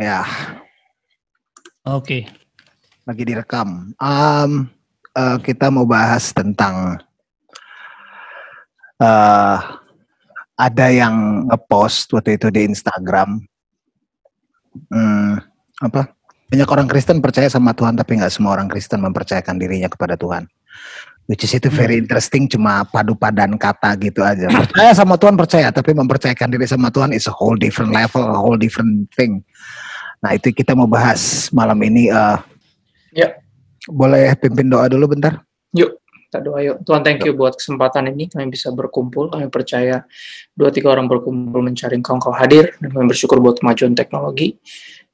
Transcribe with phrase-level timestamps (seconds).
[0.00, 0.24] Ya,
[1.84, 2.24] Oke.
[3.04, 3.92] lagi direkam.
[4.00, 4.72] Um,
[5.12, 6.96] eh, kita mau bahas tentang
[9.02, 9.58] eh
[10.56, 13.42] ada yang ngepost waktu itu di Instagram.
[14.88, 15.42] Hmm,
[15.82, 16.08] apa?
[16.48, 20.48] Banyak orang Kristen percaya sama Tuhan, tapi nggak semua orang Kristen mempercayakan dirinya kepada Tuhan.
[21.28, 24.50] Which is itu very interesting, cuma padu padan kata gitu aja.
[24.50, 28.38] Percaya sama Tuhan percaya, tapi mempercayakan diri sama Tuhan is a whole different level, a
[28.38, 29.44] whole different thing.
[30.22, 32.08] Nah itu kita mau bahas malam ini.
[32.08, 32.38] eh
[33.12, 33.28] Ya.
[33.90, 35.44] Boleh pimpin doa dulu bentar?
[35.76, 36.80] Yuk, kita doa yuk.
[36.86, 38.30] Tuhan thank you buat kesempatan ini.
[38.30, 39.28] Kami bisa berkumpul.
[39.28, 40.06] Kami percaya
[40.56, 42.72] dua tiga orang berkumpul mencari engkau, engkau hadir.
[42.80, 44.56] Dan kami bersyukur buat kemajuan teknologi.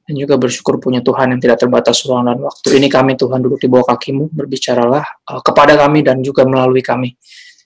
[0.07, 2.77] Dan juga bersyukur punya Tuhan yang tidak terbatas ruang dan waktu.
[2.77, 4.31] Ini kami Tuhan duduk di bawah kakimu.
[4.31, 7.19] Berbicaralah uh, kepada kami dan juga melalui kami.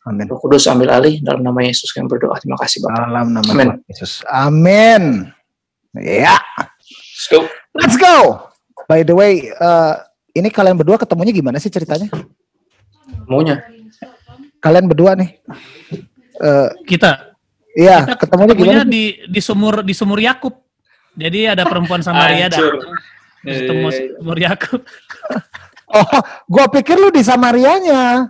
[0.04, 0.28] Amin.
[0.28, 2.36] Roh Kudus ambil alih dalam nama Yesus kami berdoa.
[2.42, 2.96] Terima kasih Bapak.
[3.08, 3.68] Dalam nama Amin.
[3.88, 4.26] Yesus.
[4.28, 5.30] Amin.
[5.94, 6.42] Ya,
[7.24, 7.40] Let's go.
[7.80, 8.16] let's go.
[8.84, 9.94] By the way, eh,
[10.36, 12.12] ini kalian berdua ketemunya gimana sih ceritanya?
[13.30, 13.64] Maunya.
[14.60, 15.40] Kalian berdua nih.
[16.44, 17.34] Eh, Kita
[17.74, 18.94] Iya, kita ketemunya ketemunya gimana?
[18.94, 20.54] di di sumur di sumur Yakub.
[21.18, 22.86] Jadi ada perempuan Samaria terus
[23.42, 23.88] ketemu
[24.20, 24.82] sumur Yakub.
[25.94, 26.10] Oh,
[26.50, 28.26] gua pikir lu di Samarianya.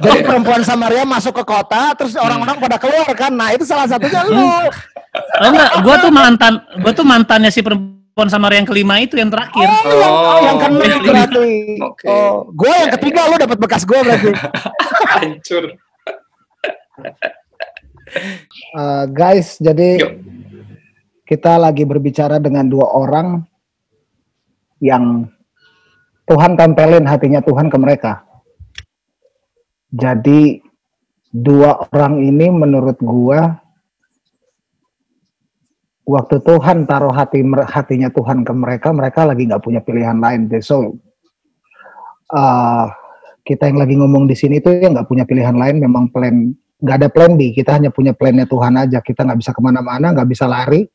[0.00, 3.28] Jadi perempuan Samaria masuk ke kota, terus orang-orang pada keluar kan.
[3.28, 4.32] Nah, itu salah satunya lu.
[5.44, 9.28] Oh enggak, gua tuh mantan gua tuh mantannya si perempuan Samaria yang kelima itu yang
[9.28, 9.68] terakhir.
[9.68, 11.04] Oh, yang, Oh, yang oke.
[11.04, 11.48] berarti.
[11.84, 12.08] Oke.
[12.08, 14.32] Oh, gua yang Ya, ketiga, lu dapat bekas gua berarti.
[15.20, 15.64] Hancur.
[18.72, 20.12] Eh, guys, jadi Yuk.
[21.28, 23.44] kita lagi berbicara dengan dua orang
[24.80, 25.28] yang
[26.24, 28.24] Tuhan tempelin hatinya Tuhan ke mereka.
[29.92, 30.64] Jadi
[31.28, 33.60] dua orang ini menurut gua
[36.06, 40.46] waktu Tuhan taruh hati hatinya Tuhan ke mereka, mereka lagi nggak punya pilihan lain.
[40.62, 41.02] So
[42.30, 42.86] uh,
[43.42, 46.96] kita yang lagi ngomong di sini tuh yang nggak punya pilihan lain, memang plan nggak
[47.02, 47.50] ada plan B.
[47.50, 49.02] Kita hanya punya plannya Tuhan aja.
[49.02, 50.86] Kita nggak bisa ke mana-mana, nggak bisa lari.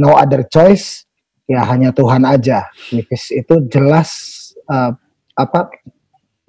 [0.00, 1.04] No other choice.
[1.44, 2.72] Ya hanya Tuhan aja.
[2.88, 4.08] Which itu jelas
[4.64, 4.96] uh,
[5.36, 5.68] apa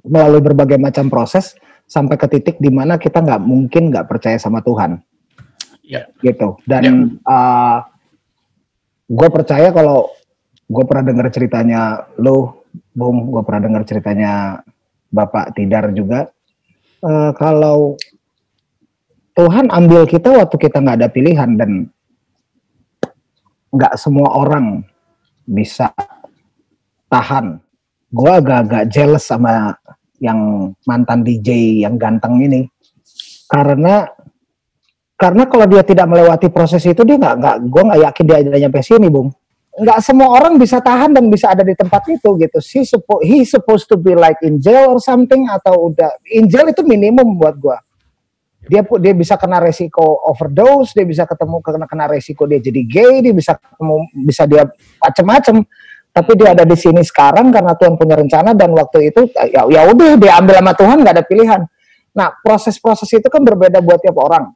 [0.08, 4.64] melalui berbagai macam proses sampai ke titik di mana kita nggak mungkin nggak percaya sama
[4.64, 5.04] Tuhan.
[5.84, 6.08] Ya.
[6.24, 6.56] Gitu.
[6.64, 7.20] Dan
[9.06, 10.10] gue percaya kalau
[10.66, 14.62] gue pernah dengar ceritanya lo, Bung, gue pernah dengar ceritanya
[15.14, 16.28] Bapak Tidar juga.
[17.06, 17.96] Eh, kalau
[19.36, 21.92] Tuhan ambil kita waktu kita nggak ada pilihan dan
[23.76, 24.82] nggak semua orang
[25.44, 25.92] bisa
[27.12, 27.60] tahan.
[28.10, 29.76] Gue agak-agak jealous sama
[30.24, 32.72] yang mantan DJ yang ganteng ini
[33.52, 34.08] karena
[35.16, 38.60] karena kalau dia tidak melewati proses itu dia nggak nggak gue nggak yakin dia ada
[38.68, 39.32] nyampe sini bung.
[39.76, 42.60] Nggak semua orang bisa tahan dan bisa ada di tempat itu gitu.
[42.64, 46.68] He, suppo, he supposed to be like in jail or something atau udah in jail
[46.68, 47.78] itu minimum buat gue
[48.66, 53.14] dia dia bisa kena resiko overdose dia bisa ketemu kena kena resiko dia jadi gay
[53.22, 53.96] dia bisa ketemu
[54.28, 54.64] bisa dia
[55.00, 55.64] macem-macem.
[56.16, 59.82] Tapi dia ada di sini sekarang karena Tuhan punya rencana dan waktu itu ya ya
[59.92, 61.62] udah dia ambil sama Tuhan nggak ada pilihan.
[62.16, 64.56] Nah proses-proses itu kan berbeda buat tiap orang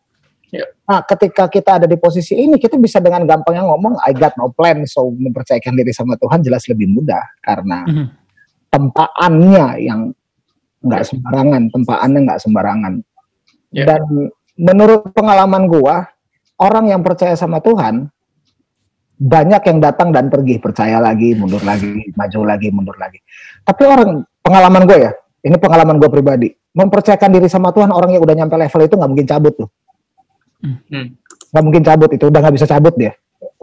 [0.49, 0.65] Ya.
[0.89, 4.49] Nah, ketika kita ada di posisi ini, kita bisa dengan gampangnya ngomong, I got no
[4.49, 8.05] plan, so mempercayakan diri sama Tuhan jelas lebih mudah karena Mhm.
[8.73, 10.09] tempaannya yang
[10.81, 12.93] nggak sembarangan, tempaannya nggak sembarangan.
[13.69, 13.85] Ya.
[13.85, 14.01] Dan
[14.57, 16.09] menurut pengalaman gua,
[16.57, 18.09] orang yang percaya sama Tuhan
[19.19, 23.19] banyak yang datang dan pergi, percaya lagi, mundur lagi, maju lagi, mundur lagi.
[23.67, 25.11] Tapi orang pengalaman gue ya,
[25.43, 29.11] ini pengalaman gue pribadi, mempercayakan diri sama Tuhan orang yang udah nyampe level itu nggak
[29.11, 29.69] mungkin cabut tuh
[30.59, 31.15] Hmm.
[31.55, 33.15] mungkin cabut itu udah nggak bisa cabut dia.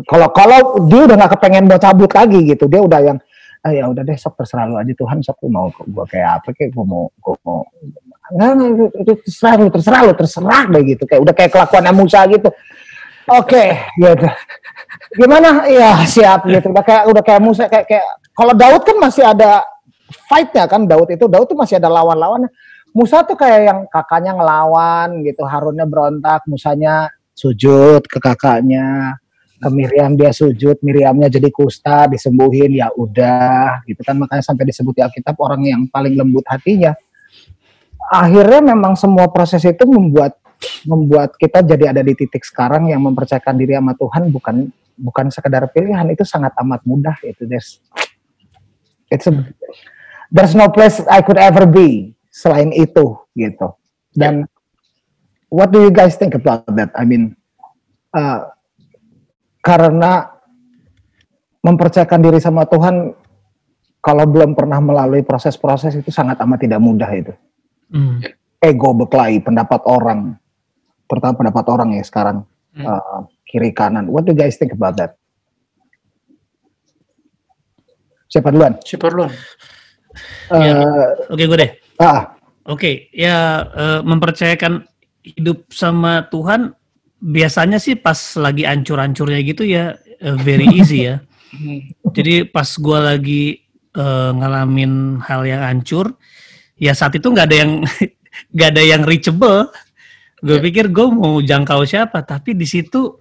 [0.09, 3.19] Kalau kalau dia udah nggak kepengen mau cabut lagi gitu dia udah yang
[3.65, 6.49] ah, ya udah deh sok terserah lu aja Tuhan sok lu mau gua kayak apa
[6.57, 7.61] kayak gua mau gua mau
[8.27, 8.53] nggak
[9.07, 12.51] itu, terserah lu terserah lu terserah deh gitu kayak udah kayak kelakuan Musa gitu.
[13.27, 13.65] Oke
[13.99, 14.29] gitu
[15.15, 15.67] gimana?
[15.71, 16.73] Ya siap gitu.
[16.73, 19.63] Udah kayak udah kayak Musa kayak kayak kalau Daud kan masih ada
[20.31, 22.51] fightnya kan Daud itu Daud tuh masih ada lawan-lawannya
[22.97, 29.21] Musa tuh kayak yang kakaknya ngelawan gitu Harunnya berontak Musanya sujud ke kakaknya
[29.61, 34.17] ke Miriam dia sujud Miriamnya jadi kusta disembuhin ya udah gitu kan.
[34.17, 36.93] Makanya sampai disebut di Alkitab orang yang paling lembut hatinya.
[38.13, 40.37] Akhirnya memang semua proses itu membuat
[40.89, 44.57] membuat kita jadi ada di titik sekarang yang mempercayakan diri sama Tuhan bukan
[44.97, 47.77] bukan sekedar pilihan itu sangat amat mudah itu there's
[49.13, 49.53] it's a-
[50.33, 53.73] there's no place I could ever be selain itu gitu
[54.13, 54.45] dan
[55.49, 57.33] what do you guys think about that I mean
[58.13, 58.53] uh,
[59.65, 60.37] karena
[61.65, 63.17] mempercayakan diri sama Tuhan
[63.99, 67.35] kalau belum pernah melalui proses-proses itu sangat amat tidak mudah itu.
[67.91, 68.23] Hmm.
[68.63, 70.39] Ego berkelahi, pendapat orang,
[71.11, 72.47] terutama pendapat orang ya sekarang
[72.77, 72.85] Hmm.
[72.85, 74.05] uh, kiri kanan.
[74.13, 75.17] What do you guys think about that?
[78.29, 78.77] Siapa duluan?
[78.85, 79.33] Super loan.
[80.53, 80.77] Ya.
[80.85, 81.73] Eh, Oke, gue deh.
[82.01, 84.83] Ah, Oke, ya eh, mempercayakan
[85.23, 86.75] hidup sama Tuhan
[87.23, 91.23] biasanya sih pas lagi ancur-ancurnya gitu ya eh, very easy ya.
[91.55, 91.87] Hmm.
[92.11, 93.63] Jadi pas gua lagi
[93.95, 96.19] eh, ngalamin hal yang hancur,
[96.75, 97.73] ya saat itu nggak ada yang
[98.55, 99.71] nggak ada yang reachable.
[100.45, 100.63] Gue Ya.
[100.63, 103.19] pikir gue mau jangkau siapa, tapi di situ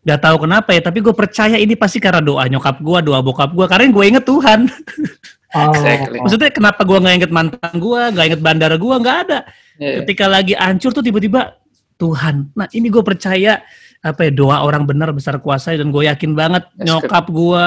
[0.00, 0.80] nggak tahu kenapa ya.
[0.80, 3.68] Tapi gue percaya ini pasti karena doa nyokap gua, doa bokap gua.
[3.68, 4.64] Karena gue inget Tuhan.
[5.54, 6.18] oh, Exactly.
[6.20, 9.38] Maksudnya kenapa gua nggak inget mantan gua, nggak inget bandara gua, nggak ada.
[9.78, 10.02] Yeah.
[10.02, 11.64] Ketika lagi hancur tuh tiba-tiba
[11.98, 12.54] Tuhan.
[12.54, 13.62] Nah ini gue percaya
[14.04, 17.64] apa ya doa orang benar besar kuasa dan gue yakin banget That's nyokap gue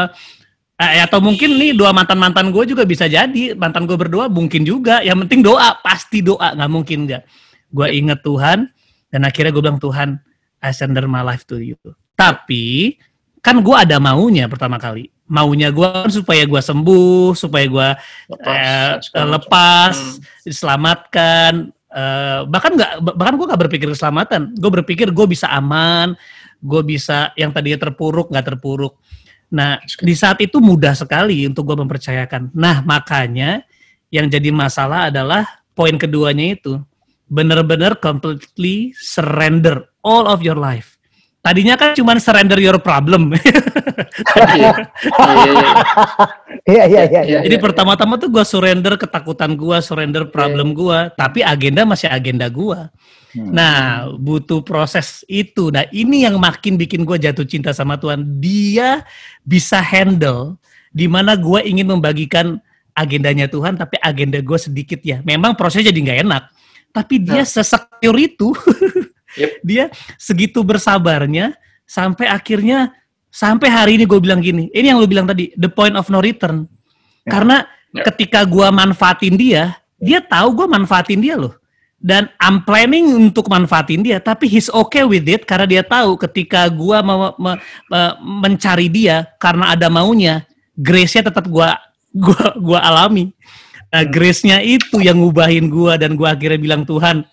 [0.78, 3.56] eh, atau mungkin nih dua mantan mantan gue juga bisa jadi.
[3.56, 5.02] Mantan gue berdua mungkin juga.
[5.02, 6.54] Yang penting doa pasti doa.
[6.54, 7.24] Nggak mungkin nggak.
[7.72, 8.68] Gue inget Tuhan
[9.12, 10.20] dan akhirnya gue bilang Tuhan
[10.64, 11.80] I surrender my life to you.
[12.18, 12.98] Tapi
[13.40, 17.90] kan gue ada maunya pertama kali maunya gue kan supaya gue sembuh supaya gue
[18.48, 19.36] eh, segala macam.
[19.40, 20.20] lepas Hmm.
[20.48, 21.54] diselamatkan.
[21.88, 24.56] Eh, bahkan nggak bahkan gue nggak berpikir keselamatan.
[24.56, 26.16] Gue berpikir gue bisa aman
[26.62, 28.98] gue bisa yang tadinya terpuruk nggak terpuruk.
[29.54, 32.52] Nah di saat itu mudah sekali untuk gue mempercayakan.
[32.58, 33.64] Nah makanya
[34.10, 35.46] yang jadi masalah adalah
[35.78, 36.82] poin keduanya itu
[37.28, 40.96] benar-benar completely surrender all of your life
[41.48, 43.32] tadinya kan cuma surrender your problem
[44.28, 44.74] Iya.
[45.08, 45.72] Iya, iya.
[46.68, 47.22] iya iya iya.
[47.26, 52.10] Iya, Jadi iya, pertama-tama tuh gue surrender ketakutan gue, surrender problem gue, tapi agenda masih
[52.10, 52.78] agenda gue.
[53.38, 53.52] Hmm.
[53.54, 55.70] Nah, butuh proses itu.
[55.70, 58.42] Nah, ini yang makin bikin gue jatuh cinta sama Tuhan.
[58.42, 59.06] Dia
[59.44, 60.58] bisa handle
[60.90, 62.58] di mana gue ingin membagikan
[62.98, 65.22] agendanya Tuhan, tapi agenda gue sedikit ya.
[65.22, 66.44] Memang prosesnya jadi nggak enak,
[66.90, 68.18] tapi dia Nah.
[68.18, 68.50] itu.
[69.38, 69.52] Yep.
[69.62, 69.84] dia
[70.18, 71.54] segitu bersabarnya
[71.86, 72.92] sampai akhirnya
[73.30, 74.68] sampai hari ini gue bilang gini.
[74.74, 76.66] Ini yang lu bilang tadi, the point of no return.
[77.24, 77.38] Ya.
[77.38, 77.58] Karena
[77.94, 78.04] Ya.
[78.12, 81.56] ketika gue manfaatin dia, dia tahu gue manfaatin dia loh.
[81.98, 86.70] Dan I'm planning untuk manfaatin dia, tapi he's okay with it karena dia tahu ketika
[86.70, 87.60] gua me- me-
[87.90, 90.46] me- mencari dia karena ada maunya,
[90.78, 91.74] grace-nya tetap gua
[92.14, 93.34] gua gua alami.
[93.90, 97.26] Nah, grace-nya itu yang ngubahin gua dan gua akhirnya bilang Tuhan,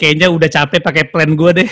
[0.00, 1.68] kayaknya udah capek pakai plan gua deh.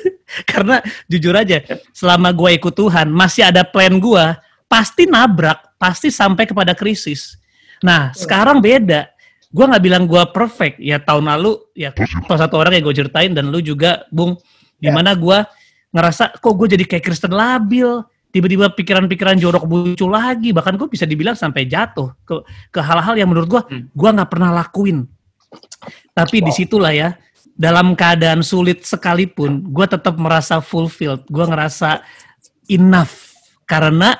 [0.50, 0.78] karena
[1.10, 1.58] jujur aja,
[1.90, 4.38] selama gua ikut Tuhan, masih ada plan gua,
[4.70, 7.34] pasti nabrak, pasti sampai kepada krisis.
[7.82, 9.10] Nah, sekarang beda
[9.52, 11.92] gue nggak bilang gue perfect ya tahun lalu ya
[12.24, 14.32] salah satu orang yang gue ceritain dan lu juga bung
[14.80, 15.44] di mana gue
[15.92, 18.00] ngerasa kok gue jadi kayak Kristen labil
[18.32, 22.40] tiba-tiba pikiran-pikiran jorok muncul lagi bahkan gue bisa dibilang sampai jatuh ke
[22.72, 23.84] ke hal-hal yang menurut gue Hmm.
[23.92, 25.04] gue nggak pernah lakuin
[26.16, 26.46] tapi Wow.
[26.48, 27.08] di situlah ya
[27.52, 31.24] dalam keadaan sulit sekalipun gue tetap merasa fulfilled.
[31.28, 32.02] Gue ngerasa
[32.72, 33.34] enough.
[33.68, 34.16] Karena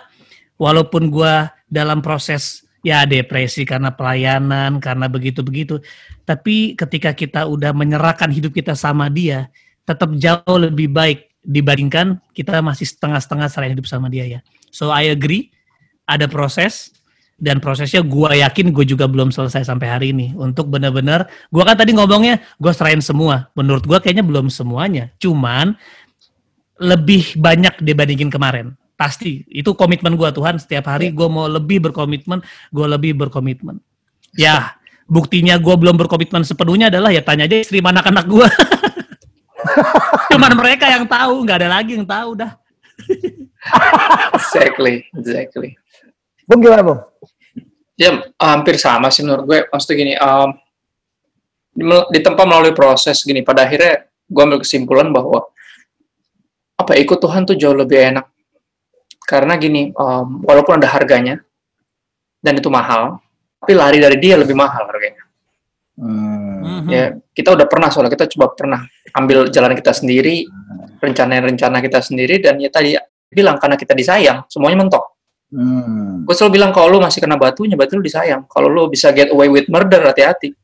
[0.61, 1.35] walaupun gue
[1.69, 5.79] dalam proses ya depresi karena pelayanan karena begitu-begitu
[6.27, 9.47] tapi ketika kita udah menyerahkan hidup kita sama dia
[9.87, 14.41] tetap jauh lebih baik dibandingkan kita masih setengah-setengah selain hidup sama dia ya.
[14.71, 15.51] So I agree
[16.07, 16.95] ada proses
[17.43, 20.31] dan prosesnya gua yakin gue juga belum selesai sampai hari ini.
[20.39, 23.51] Untuk benar-benar gua kan tadi ngomongnya gue serahin semua.
[23.59, 25.11] Menurut gua kayaknya belum semuanya.
[25.19, 25.75] Cuman
[26.79, 28.79] lebih banyak dibandingin kemarin.
[28.95, 29.43] Pasti.
[29.51, 30.63] Itu komitmen gua Tuhan.
[30.63, 32.39] Setiap hari gua mau lebih berkomitmen
[32.71, 33.83] gua lebih berkomitmen.
[34.39, 34.79] Ya
[35.11, 38.47] buktinya gua belum berkomitmen sepenuhnya adalah ya tanya aja istri mana anak gua.
[40.31, 42.55] Cuman mereka yang tahu nggak ada lagi yang tahu dah.
[44.35, 45.79] Exactly, exactly.
[46.51, 47.01] Bung gimana Bung?
[48.03, 49.59] Ya hampir sama sih menurut gue.
[49.71, 50.51] Maksudnya gini, um,
[51.71, 55.47] di, di tempat melalui proses gini, pada akhirnya gue ambil kesimpulan bahwa
[56.75, 58.27] apa ikut Tuhan tuh jauh lebih enak.
[59.23, 61.39] Karena gini, um, walaupun ada harganya
[62.43, 63.23] dan itu mahal,
[63.63, 65.23] tapi lari dari dia lebih mahal harganya.
[65.95, 66.91] Hmm.
[66.91, 68.81] Ya kita udah pernah soalnya kita coba pernah
[69.15, 70.43] ambil jalan kita sendiri,
[70.99, 72.99] rencana-rencana kita sendiri dan ya tadi
[73.31, 75.12] bilang karena kita disayang, semuanya mentok.
[75.53, 76.25] Hmm.
[76.25, 78.49] Gue selalu bilang kalau lu masih kena batunya, berarti lu disayang.
[78.49, 80.57] Kalau lu bisa get away with murder, hati-hati.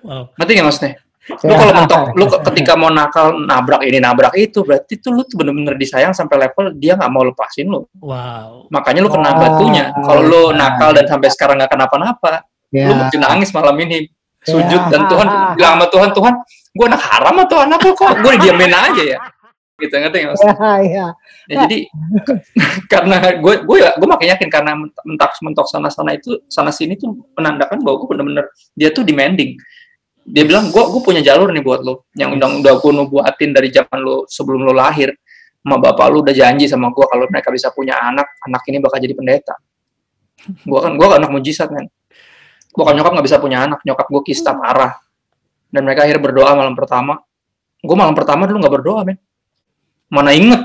[0.00, 0.32] Wow.
[0.34, 0.92] Ngerti nggak maksudnya?
[1.24, 5.24] Lu kalau mentok, lu ke- ketika mau nakal, nabrak ini, nabrak itu, berarti tuh lu
[5.24, 7.84] tuh bener-bener disayang sampai level dia nggak mau lepasin lu.
[7.98, 9.84] wow Makanya lu kena Ah, batunya.
[9.94, 10.56] Kalau lu iya.
[10.56, 12.88] nakal dan sampai sekarang nggak kenapa-napa, Ya.
[12.88, 14.08] lu mesti nangis malam ini.
[14.44, 14.92] Sujud Ya.
[14.92, 15.26] dan Tuhan
[15.56, 16.32] bilang sama Tuhan, Tuhan,
[16.70, 18.12] gue anak haram atau anak lu kok?
[18.20, 19.18] Gue didiamin aja ya.
[19.74, 20.36] Gitu ngerti nggak?
[20.38, 21.06] Iya, iya.
[21.50, 21.78] Ya, jadi
[22.92, 26.94] karena gue gue ya gue makin yakin karena mentok mentok sana sana itu sana sini
[26.94, 28.44] tuh menandakan bahwa gue bener-bener
[28.78, 29.58] dia tuh demanding.
[30.24, 33.68] Dia bilang gue gue punya jalur nih buat lo yang udah udah gue nubuatin dari
[33.74, 35.10] zaman lo sebelum lo lahir.
[35.64, 39.00] Sama bapak lu udah janji sama gue kalau mereka bisa punya anak, anak ini bakal
[39.00, 39.56] jadi pendeta.
[40.60, 41.88] Gue kan gue anak mujizat kan.
[42.74, 44.98] Bokap nyokap nggak bisa punya anak, nyokap gue kista parah.
[45.72, 47.16] Dan mereka akhirnya berdoa malam pertama.
[47.80, 49.16] Gue malam pertama dulu nggak berdoa men.
[50.14, 50.62] Mana inget.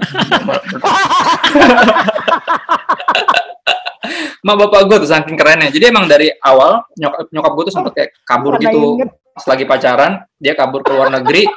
[4.46, 5.74] Ma bapak gue tuh saking kerennya.
[5.74, 8.80] Jadi emang dari awal nyokap, nyokap gue tuh sempet kayak kabur Mana gitu.
[9.02, 9.10] inget.
[9.34, 11.48] Pas lagi pacaran, dia kabur ke luar negeri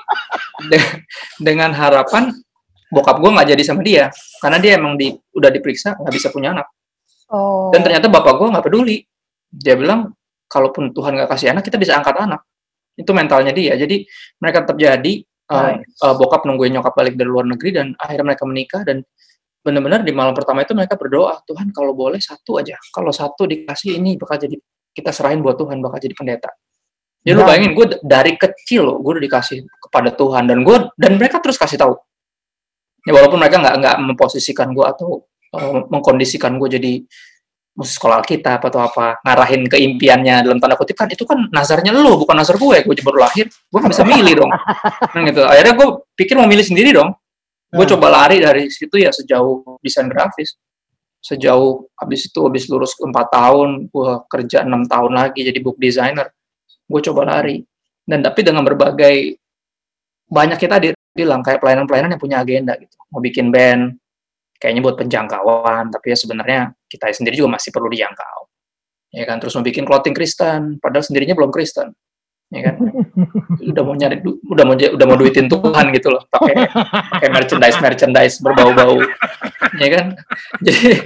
[0.70, 0.92] de-
[1.38, 2.32] dengan harapan
[2.92, 4.08] bokap gue nggak jadi sama dia.
[4.40, 6.66] Karena dia emang di, udah diperiksa nggak bisa punya anak.
[7.32, 7.68] Oh.
[7.72, 8.98] Dan ternyata bapak gue nggak peduli.
[9.52, 10.12] Dia bilang,
[10.48, 12.40] kalaupun Tuhan nggak kasih anak, kita bisa angkat anak.
[12.96, 13.76] Itu mentalnya dia.
[13.76, 14.04] Jadi
[14.40, 15.98] mereka tetap jadi, uh, Nice.
[16.04, 19.02] uh, bokap nungguin nyokap balik dari luar negeri, dan akhirnya mereka menikah, dan
[19.62, 22.78] benar-benar di malam pertama itu mereka berdoa, Tuhan kalau boleh satu aja.
[22.90, 24.58] Kalau satu dikasih ini bakal jadi,
[24.92, 26.50] kita serahin buat Tuhan, bakal jadi pendeta.
[27.22, 27.54] Ya lu Nah.
[27.54, 31.54] bayangin, gue dari kecil loh, gue udah dikasih kepada Tuhan, dan gue dan mereka terus
[31.54, 31.94] kasih tahu.
[33.06, 36.92] Ya walaupun mereka nggak nggak memposisikan gue atau uh, mengkondisikan gue jadi
[37.72, 41.96] musik sekolah kita atau apa ngarahin ke impiannya dalam tanda kutip kan itu kan nazarnya
[41.96, 42.84] lo bukan nazar gue.
[42.84, 44.52] Gue baru lahir gue nggak bisa milih dong.
[45.12, 45.40] Kan gitu.
[45.40, 47.16] Akhirnya gue pikir mau milih sendiri dong.
[47.72, 47.92] Gue Hmm.
[47.96, 50.60] coba lari dari situ ya sejauh desain grafis.
[51.22, 56.28] Sejauh habis itu habis lurus empat tahun gue kerja enam tahun lagi jadi book designer.
[56.84, 57.64] Gue coba lari.
[58.04, 59.40] Dan tapi dengan berbagai
[60.28, 62.96] banyak kita di- bilang kayak pelayanan-pelayanan yang punya agenda gitu.
[63.08, 63.96] Mau bikin band
[64.62, 68.46] kayaknya buat penjangkauan tapi ya sebenarnya kita sendiri juga masih perlu dijangkau.
[69.10, 71.90] Ya kan terus mau bikin clothing Kristen padahal sendirinya belum Kristen.
[72.54, 72.76] Ya kan?
[73.72, 76.68] Udah mau nyari udah mau udah mau duitin Tuhan gitu loh pakai
[77.16, 79.02] pakai merchandise merchandise berbau-bau.
[79.82, 80.06] Ya kan?
[80.60, 81.00] Jadi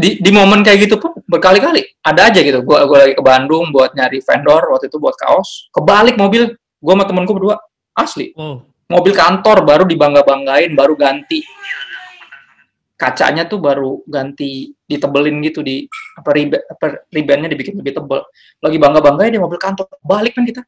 [0.00, 2.64] di, di momen kayak gitu pun berkali-kali ada aja gitu.
[2.64, 6.92] Gua gua lagi ke Bandung buat nyari vendor waktu itu buat kaos kebalik mobil gua
[6.96, 7.60] sama temenku berdua
[7.94, 8.32] asli.
[8.34, 8.66] Wow.
[8.90, 11.46] mobil kantor baru dibangga-banggain baru ganti
[13.00, 15.88] kacanya tuh baru ganti ditebelin gitu di
[16.20, 18.20] apa ribe apa ribennya dibikin lebih tebel.
[18.60, 20.60] Lagi bangga banggain di mobil kantor balik kan kita.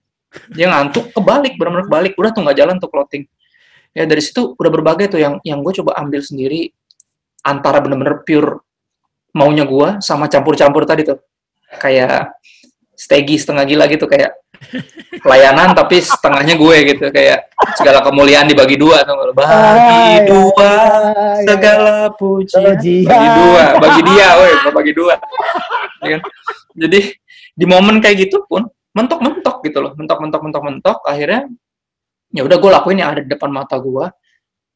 [0.57, 2.13] Dia ngantuk kebalik benar-benar kebalik.
[2.17, 3.29] Udah tuh nggak jalan tuh clothing.
[3.93, 5.21] Ya dari situ udah berbagai tuh.
[5.21, 6.73] Yang yang gue coba ambil sendiri
[7.45, 8.65] antara bener-bener pure
[9.37, 11.21] maunya gue sama campur-campur tadi tuh.
[11.85, 12.33] Kayak
[12.97, 14.33] stegi setengah gila gitu kayak
[15.23, 20.71] pelayanan tapi setengahnya gue gitu kayak segala kemuliaan dibagi dua tuh Ah, bagi iya, dua
[20.73, 20.73] iya,
[21.39, 21.45] iya.
[21.47, 22.63] segala Pujian.
[22.75, 25.15] bagi dua bagi dia woi bagi dua
[26.03, 26.21] Ya kan?
[26.75, 27.01] jadi
[27.53, 31.47] di momen kayak gitu pun mentok-mentok gitu loh mentok-mentok mentok-mentok akhirnya
[32.33, 34.07] ya udah gue lakuin yang ada di depan mata gue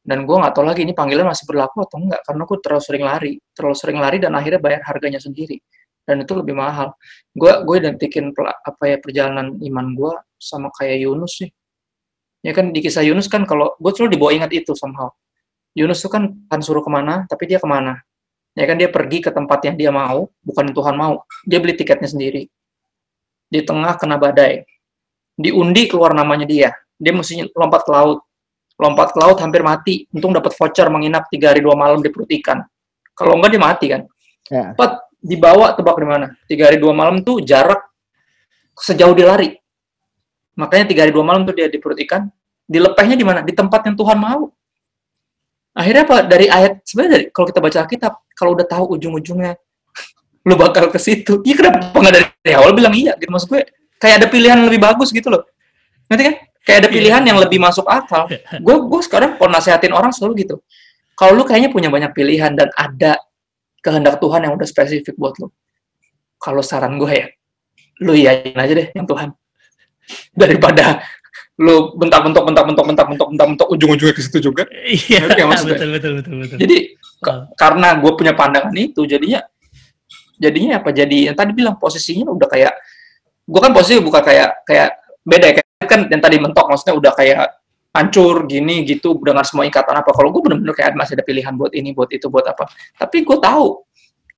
[0.07, 3.03] dan gue nggak tahu lagi ini panggilan masih berlaku atau enggak karena gue terlalu sering
[3.03, 5.59] lari terlalu sering lari dan akhirnya bayar harganya sendiri
[6.07, 6.95] dan itu lebih mahal.
[7.35, 11.51] Gue gue identikin apa ya perjalanan iman gue sama kayak Yunus sih.
[12.41, 15.11] Ya kan di kisah Yunus kan kalau gue selalu dibawa ingat itu somehow.
[15.75, 17.99] Yunus tuh kan kan suruh ke mana tapi dia ke mana?
[18.55, 21.27] Ya kan dia pergi ke tempat yang dia mau bukan yang Tuhan mau.
[21.43, 22.47] Dia beli tiketnya sendiri.
[23.51, 24.63] Di tengah kena badai.
[25.37, 26.73] Diundi keluar namanya dia.
[26.97, 28.25] Dia mesti lompat ke laut.
[28.81, 30.09] Lompat ke laut hampir mati.
[30.09, 32.65] Untung dapat voucher menginap tiga hari dua malam di perut ikan.
[33.13, 34.01] Kalau enggak dia mati kan.
[34.49, 34.73] Ya.
[34.73, 36.27] Pat, dibawa tebak di mana?
[36.45, 37.81] Tiga hari dua malam tuh jarak
[38.77, 39.57] sejauh dia lari.
[40.57, 42.29] Makanya tiga hari dua malam tuh dia di perut ikan
[42.67, 43.39] dilepehnya di mana?
[43.41, 44.51] Di tempat yang Tuhan mau.
[45.77, 46.17] Akhirnya apa?
[46.25, 49.53] Dari ayat sebenarnya dari kalau kita baca Alkitab kalau udah tahu ujung-ujungnya
[50.47, 51.41] lu bakal ke situ.
[51.41, 53.29] Iya kenapa nggak dari awal bilang iya gitu.
[53.29, 53.61] Maksud gue
[53.97, 55.45] kayak ada pilihan lebih bagus gitu loh.
[56.11, 56.35] Nanti kan?
[56.67, 58.27] Kayak ada pilihan yang lebih masuk akal.
[58.65, 60.55] Gue gue sekarang kalau nasehatin orang selalu gitu.
[61.15, 63.15] Kalau lu kayaknya punya banyak pilihan dan ada
[63.87, 65.47] kehendak Tuhan yang udah spesifik buat lu.
[66.35, 67.27] Kalau saran gue ya
[68.03, 69.31] lu iyain aja deh yang Tuhan.
[70.35, 70.99] Daripada
[71.57, 74.67] lu bentak-bentak bentak-bentak bentak-bentak bentak-bentak ujung-ujungnya ke situ juga.
[74.85, 76.57] Iya, betul betul betul betul.
[76.59, 76.77] jadi
[77.25, 77.49] Oh.
[77.57, 79.41] karena gue punya pandangan itu jadinya
[80.37, 80.93] jadinya apa?
[80.93, 82.73] Jadi yang tadi bilang posisinya udah kayak
[83.47, 84.89] gue kan posisi bukan kayak kayak
[85.25, 87.57] beda ya, kayak kan yang tadi mentok maksudnya udah kayak
[87.95, 91.73] hancur gini gitu dengan semua ikatan apa kalau gue bener-bener kayak masih ada pilihan buat
[91.73, 93.81] ini buat itu buat apa tapi gue tahu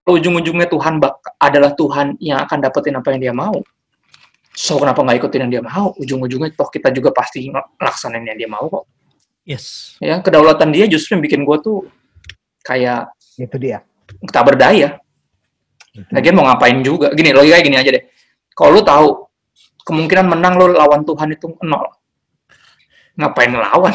[0.09, 3.53] ujung-ujungnya Tuhan bak- adalah Tuhan yang akan dapetin apa yang dia mau
[4.55, 8.49] so kenapa nggak ikutin yang dia mau ujung-ujungnya toh kita juga pasti ngelaksanain yang dia
[8.49, 8.85] mau kok
[9.49, 9.97] Yes.
[9.97, 11.89] ya kedaulatan dia justru yang bikin gue tuh
[12.61, 13.81] kayak Itu dia.
[14.29, 14.99] tak berdaya.
[16.11, 17.09] Lagian mau ngapain juga?
[17.15, 18.03] Gini, logika gini aja deh.
[18.53, 19.07] Kalau lu tahu
[19.87, 21.87] kemungkinan menang lu lawan Tuhan itu nol.
[23.17, 23.93] Ngapain ngelawan?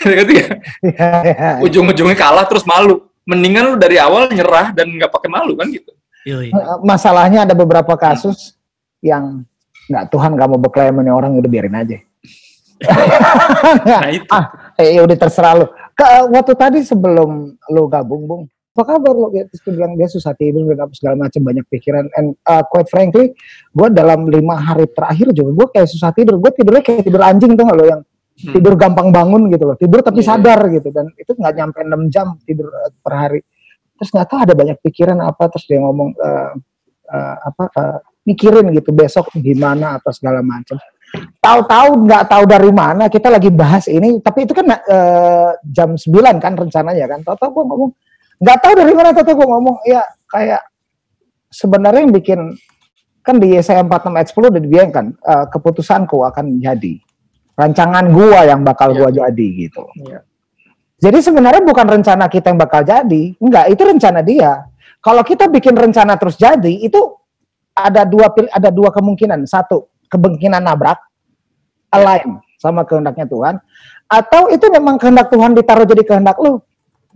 [0.00, 0.48] Gitu ya.
[0.80, 1.50] Iya, iya.
[1.60, 3.04] Ujung-ujungnya kalah terus malu.
[3.28, 5.92] Mendingan lu dari awal nyerah dan nggak pakai malu kan gitu.
[6.24, 6.48] Yoi.
[6.48, 8.56] Eh, Masalahnya ada beberapa kasus
[9.04, 9.44] yang
[9.92, 12.00] nggak Tuhan nggak mau berklaim ini orang udah biarin aja.
[13.84, 14.24] Nah itu.
[14.32, 15.66] ah, eh, ya udah terserah lu.
[15.92, 19.28] Ke, waktu tadi sebelum lu gabung, Bung, apa kabar lu?
[19.36, 22.08] Ya, terus dia bilang dia susah tidur dan apa segala macam banyak pikiran.
[22.16, 23.36] And uh, quite frankly,
[23.76, 26.40] gue dalam lima hari terakhir juga gue kayak susah tidur.
[26.40, 28.00] Gue tidurnya kayak tidur anjing tuh lo yang
[28.40, 28.56] Hmm.
[28.56, 29.76] tidur gampang bangun gitu loh.
[29.76, 30.36] Tidur tapi Iya.
[30.36, 33.40] sadar gitu dan itu nggak nyampe 6 jam tidur uh, per hari.
[34.00, 36.52] Terus nggak tahu ada banyak pikiran apa terus dia ngomong uh,
[37.12, 40.80] uh, apa uh, mikirin gitu besok gimana atau segala macam.
[41.42, 46.40] Tahu-tahu nggak tahu dari mana kita lagi bahas ini tapi itu kan uh, jam 9
[46.40, 47.20] kan rencananya kan.
[47.26, 47.90] Tahu-tahu gue ngomong
[48.40, 50.00] nggak tahu dari mana tahu-tahu gue ngomong ya
[50.32, 50.62] kayak
[51.52, 52.40] sebenarnya yang bikin
[53.20, 57.04] kan di Yesaya 46 ayat 10 udah dibilangkan uh, keputusanku akan jadi
[57.58, 58.98] rancangan gua yang bakal Iya.
[58.98, 59.82] gua jadi gitu.
[60.06, 60.20] Iya.
[61.00, 64.68] Jadi sebenarnya bukan rencana kita yang bakal jadi, enggak, itu rencana dia.
[65.00, 67.00] Kalau kita bikin rencana terus jadi, itu
[67.72, 69.48] ada dua pil- ada dua kemungkinan.
[69.48, 71.00] Satu, kemungkinan nabrak,
[71.88, 73.56] align sama kehendaknya Tuhan,
[74.04, 76.60] atau itu memang kehendak Tuhan ditaruh jadi kehendak lu.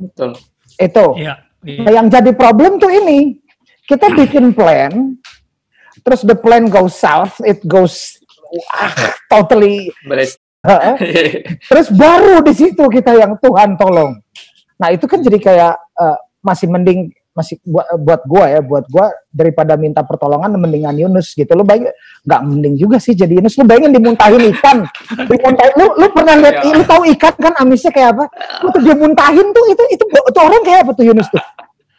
[0.00, 0.33] Betul.
[0.81, 1.07] Itu.
[1.21, 1.45] Iya.
[1.69, 1.81] iya.
[1.85, 3.37] Nah, yang jadi problem tuh ini,
[3.85, 5.21] kita bikin plan,
[6.00, 8.17] terus the plan goes south, it goes
[8.71, 8.93] ah,
[9.29, 9.91] totally.
[11.71, 14.17] Terus baru di situ kita yang Tuhan tolong.
[14.81, 19.11] Nah itu kan jadi kayak eh, masih mending masih buat buat gua ya buat gua
[19.35, 21.51] daripada minta pertolongan mendingan Yunus gitu.
[21.53, 21.91] Lo baik
[22.23, 23.59] nggak mending juga sih jadi Yunus.
[23.59, 24.87] Lu bayangin dimuntahin ikan.
[25.27, 26.73] Dimuntahin lu lu pernah lihat Ya.
[26.79, 28.25] lu tahu ikan kan amisnya kayak apa?
[28.63, 31.43] Lu tuh dia muntahin tuh itu itu itu orang kayak apa tuh Yunus tuh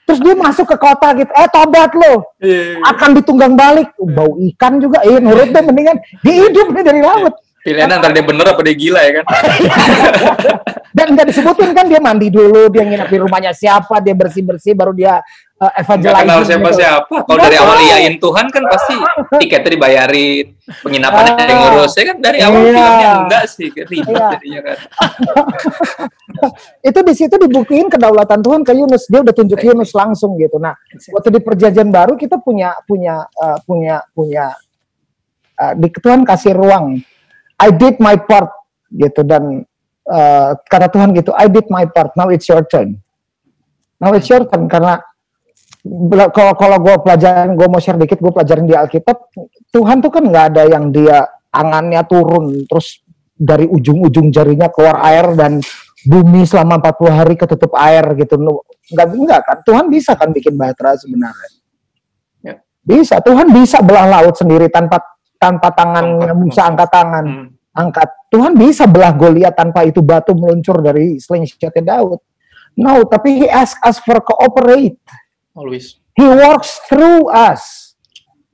[0.05, 1.31] terus dia masuk ke kota gitu.
[1.33, 2.13] Eh tobat lo.
[2.39, 2.79] Iya.
[2.95, 3.89] akan ditunggang balik.
[3.97, 5.01] Bau ikan juga.
[5.03, 7.33] Eh nurut deh mendingan dia hidup nih dari laut.
[7.65, 9.25] Pilihan antara dia bener apa dia gila ya kan?
[10.95, 14.71] dan nggak disebutin kan dia mandi dulu dia nginep di rumahnya siapa dia bersih bersih
[14.71, 15.19] baru dia
[15.55, 16.49] uh, Gak evangelizing kenal gitu.
[16.51, 17.15] siapa-siapa.
[17.23, 18.95] Kalau Nggak dari awal iyain Tuhan kan pasti
[19.39, 20.45] tiketnya dibayarin,
[20.83, 21.47] penginapannya Ah.
[21.47, 21.91] yang ngurus.
[21.95, 22.71] Ya kan dari awal Iya.
[22.75, 24.27] filmnya enggak sih, ribet Iya.
[24.35, 24.77] jadinya kan.
[26.89, 29.57] itu di situ dibukuin kedaulatan Tuhan ke Yunus dia udah tunjuk.
[29.63, 30.75] Yunus langsung gitu nah
[31.15, 34.51] waktu di perjanjian baru kita punya punya uh, punya punya
[35.57, 36.99] uh, di Tuhan kasih ruang
[37.55, 38.51] I did my part
[38.91, 39.63] gitu dan
[40.05, 42.99] uh, kata Tuhan gitu I did my part now it's your turn
[43.97, 44.99] now it's your turn karena
[46.33, 49.17] kalau kalau gue pelajaran gue mau share dikit gue pelajarin di Alkitab
[49.69, 51.21] Tuhan tuh kan nggak ada yang dia
[51.53, 55.59] tangannya turun terus dari ujung-ujung jarinya keluar air dan
[56.07, 58.39] bumi selama 40 hari ketutup air gitu.
[58.95, 59.57] Nggak enggak kan?
[59.65, 61.49] Tuhan bisa kan bikin bahtera sebenarnya?
[62.45, 62.55] Ya.
[62.85, 63.19] bisa.
[63.19, 65.03] Tuhan bisa belah laut sendiri tanpa
[65.35, 66.31] tanpa tangan.
[66.37, 67.25] Musa angkat tangan.
[67.25, 67.47] Hmm.
[67.75, 68.07] angkat.
[68.31, 72.23] Tuhan bisa belah Goliat tanpa itu batu meluncur dari slingshotnya Daud.
[72.79, 74.95] No tapi he ask us for cooperate
[75.55, 75.97] Always.
[76.13, 77.83] he works through us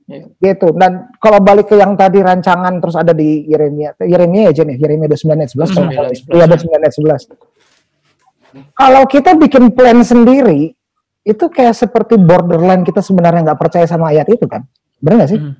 [0.02, 0.28] Iya.
[0.42, 4.76] gitu dan kalau balik ke yang tadi rancangan terus ada di Yeremia Yeremia aja nih
[4.76, 6.10] Yeremia 29 ayat 11 kalau nggak salah.
[6.10, 10.74] 29 iya 29 ayat 11 kalau kita bikin plan sendiri
[11.22, 14.66] itu kayak seperti borderline kita sebenarnya nggak percaya sama ayat itu kan
[14.98, 15.54] benar nggak sih Hmm.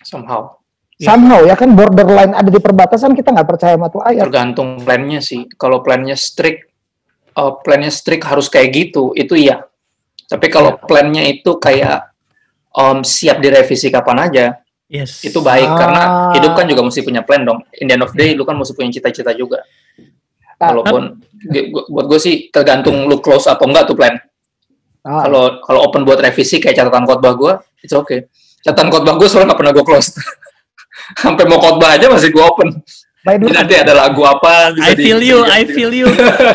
[0.00, 0.56] Somehow.
[0.96, 1.06] Iya.
[1.10, 5.18] somehow ya kan borderline ada di perbatasan kita nggak percaya sama tuh ayat Tergantung plannya
[5.18, 5.46] sih.
[5.54, 6.70] Kalau plannya strict,
[7.34, 9.67] eh, plannya strict harus kayak gitu, itu iya.
[10.28, 12.12] Tapi kalau plannya itu kayak
[12.70, 14.46] em, siap direvisi kapan aja,
[14.86, 15.20] Yes.
[15.20, 15.76] itu baik Ah.
[15.76, 17.60] karena hidup kan juga mesti punya plan dong.
[17.76, 19.60] In the end of day, lu kan mesti punya cita-cita juga.
[20.56, 24.16] Ah, Walaupun gu- gu- buat gue sih tergantung lu close atau enggak tuh plan.
[25.00, 28.26] Ah, Kalau kalau open buat revisi kayak catatan khotbah gue, it's okay.
[28.60, 30.08] Catatan khotbah gue soalnya nggak pernah gue close.
[31.22, 32.68] Sampai mau khotbah aja masih gue open.
[33.20, 35.92] by the Jadi way, nanti ada lagu apa I feel di- you, di- I feel
[35.92, 36.08] you.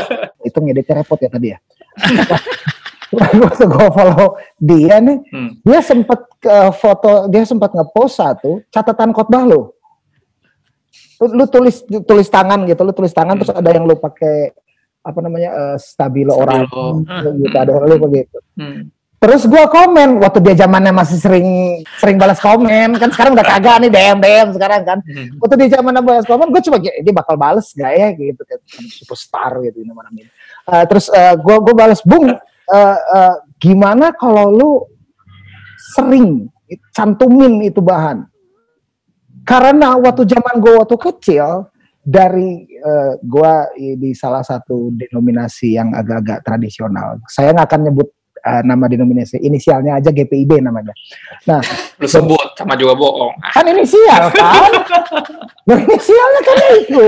[0.48, 1.58] itu ngeditnya repot ya tadi ya
[3.18, 5.18] waktu gue follow dia nih.
[5.30, 5.50] Hmm.
[5.62, 9.78] dia sempat ke foto dia sempat ngepost satu catatan khotbah lo
[11.22, 14.52] lu, lu tulis tulis tangan gitu lu tulis tangan terus ada yang lu pakai
[15.04, 16.64] apa namanya eh, stabilo orang.
[16.64, 17.30] Stabilo.
[17.44, 18.38] gitu ada lu begitu.
[18.56, 18.88] Hmm.
[19.24, 21.48] terus gua komen waktu dia zamannya masih sering
[21.96, 22.92] sering balas komen.
[23.00, 25.00] Kan sekarang udah kagak nih DM DM sekarang kan.
[25.00, 25.40] Hmm.
[25.40, 28.12] waktu dia zamannya balas komen gue cuma "Ya, dia bakal bales gak ya?
[28.12, 28.60] Gitu kan.
[28.92, 30.28] Superstar gitu ini mana ini
[30.64, 32.32] Eh, terus eh, gua gue balas bung
[32.72, 34.72] eh, eh, gimana kalau lu
[35.96, 36.48] sering
[36.96, 38.24] cantumin itu bahan
[39.44, 41.68] karena waktu zaman gue waktu kecil
[42.04, 48.08] dari eh, gua i- di salah satu denominasi yang agak-agak tradisional saya nggak akan nyebut
[48.44, 50.92] uh, nama denominasi inisialnya aja GPIB namanya.
[51.48, 51.64] Nah,
[51.96, 53.34] lu sebut sama juga bohong.
[53.56, 54.72] Kan inisial kan?
[55.88, 57.06] inisialnya kan itu.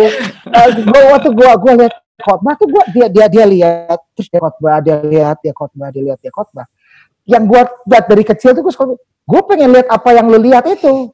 [0.47, 4.39] Uh, gua waktu gua gua lihat khotbah tuh gua dia dia dia lihat terus dia
[4.39, 6.67] khotbah dia lihat dia khotbah dia lihat dia khotbah.
[7.25, 8.73] Yang gua lihat dari kecil tuh gua
[9.25, 11.11] gua pengen lihat apa yang lu lihat itu.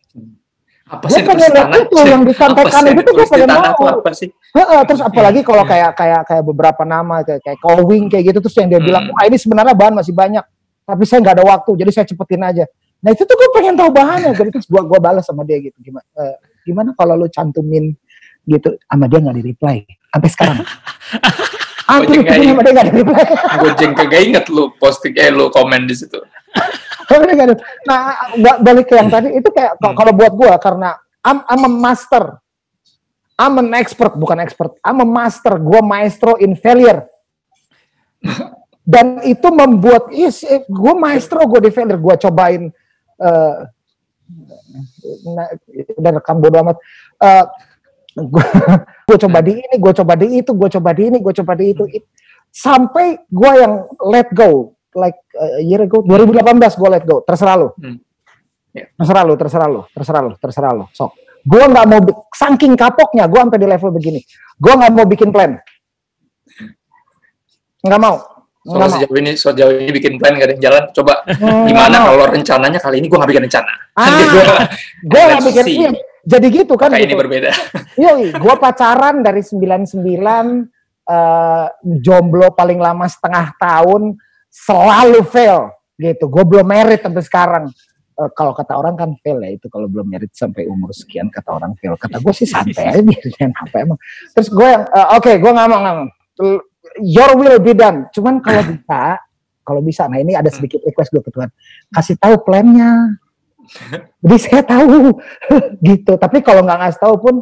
[0.91, 3.87] Apa sih pengen lihat itu yang disampaikan itu tuh gue pengen tahu.
[3.87, 4.27] apa sih?
[4.27, 8.59] Heeh, terus apalagi kalau kayak kayak kayak beberapa nama kayak kayak Kowing kayak gitu terus
[8.59, 8.87] yang dia hmm.
[8.91, 10.43] bilang wah ini sebenarnya bahan masih banyak
[10.83, 12.65] tapi saya nggak ada waktu jadi saya cepetin aja.
[12.99, 15.79] Nah itu tuh gue pengen tahu bahannya jadi terus gue gue balas sama dia gitu
[15.79, 16.35] gimana uh,
[16.67, 17.95] gimana kalau lu cantumin
[18.43, 18.75] gitu?
[18.91, 19.77] Sama dia nggak di reply
[20.11, 20.57] sampai sekarang.
[21.91, 23.25] Aku sama dia nggak di reply
[23.99, 26.19] kagak inget lu posting eh lu komen di situ.
[27.83, 28.31] Nah
[28.63, 29.95] balik ke yang tadi itu kayak hmm.
[29.95, 32.39] kalau buat gue karena I'm, I'm a master.
[33.35, 34.77] I'm an expert bukan expert.
[34.85, 35.57] I'm a master.
[35.57, 37.09] Gue maestro in failure.
[38.81, 41.97] Dan itu membuat is eh, gue maestro gue di failure.
[41.97, 42.69] Gue cobain
[43.21, 43.55] uh,
[45.25, 45.47] nah,
[45.97, 46.77] udah rekam bodo amat.
[47.21, 47.45] Uh,
[48.15, 51.65] gue coba di ini gue coba di itu gue coba di ini gue coba di
[51.71, 52.03] itu it,
[52.51, 57.55] sampai gue yang let go like uh, a year ago 2018 gue let go terserah
[57.55, 57.97] lo hmm.
[58.75, 58.87] yeah.
[58.99, 61.99] terserah lo terserah lo terserah lo terserah lo sok gue nggak mau
[62.35, 64.21] saking kapoknya gue sampai di level begini
[64.59, 65.55] gue nggak mau bikin plan
[67.81, 70.83] nggak mau Soalnya sejauh ini sejauh ini bikin plan gak ada yang jalan.
[70.93, 73.73] Coba hmm, gimana kalau rencananya kali ini gue nggak bikin rencana.
[73.97, 74.21] Ah,
[75.09, 75.65] gue nggak bikin.
[75.65, 75.91] Iya,
[76.21, 76.93] jadi gitu kan.
[76.93, 77.09] Kayak gitu.
[77.09, 77.51] ini berbeda.
[77.97, 79.99] Iya, gue pacaran dari 99
[81.09, 81.67] uh,
[81.99, 84.15] jomblo paling lama setengah tahun
[84.47, 86.29] selalu fail gitu.
[86.29, 87.65] Gue belum merit sampai sekarang.
[88.13, 91.57] Uh, kalau kata orang kan fail ya itu kalau belum merit sampai umur sekian kata
[91.57, 91.97] orang fail.
[91.97, 93.99] Kata gue sih santai aja biarin apa emang.
[94.37, 96.07] Terus gue yang uh, oke okay, gue nggak mau nggak mau.
[97.01, 98.09] Your will be done.
[98.13, 99.01] Cuman kalau bisa,
[99.61, 101.49] kalau bisa, nah ini ada sedikit request gue ke Tuhan.
[101.93, 103.21] Kasih tahu plannya.
[104.21, 105.15] Jadi saya tahu
[105.89, 106.13] gitu.
[106.19, 107.35] Tapi kalau nggak ngasih tahu pun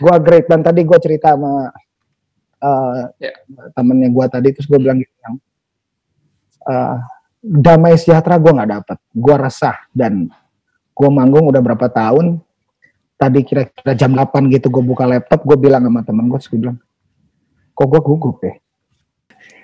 [0.00, 0.46] gue great.
[0.50, 1.70] Dan tadi gue cerita sama
[2.60, 3.36] uh, yeah.
[3.74, 5.34] temennya gue tadi terus gue bilang gitu yang
[6.66, 6.96] uh,
[7.40, 8.98] damai sejahtera gue nggak dapet.
[9.14, 10.28] Gue resah dan
[10.90, 12.42] gue manggung udah berapa tahun.
[13.20, 16.78] Tadi kira-kira jam 8 gitu gue buka laptop gue bilang sama temen gue gue bilang
[17.76, 18.54] kok gue gugup ya?